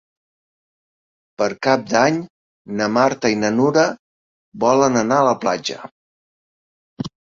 [1.41, 2.17] Per Cap d'Any
[2.79, 3.83] na Marta i na Nura
[4.65, 5.79] volen anar a la platja.